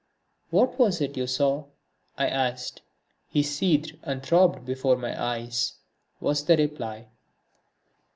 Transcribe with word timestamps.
"What 0.49 0.79
was 0.79 0.99
it 0.99 1.15
you 1.15 1.27
saw?" 1.27 1.65
I 2.17 2.27
asked. 2.27 2.81
"He 3.29 3.43
seethed 3.43 3.99
and 4.01 4.23
throbbed 4.23 4.65
before 4.65 4.95
my 4.97 5.13
eyes!" 5.23 5.73
was 6.19 6.43
the 6.45 6.57
reply. 6.57 7.09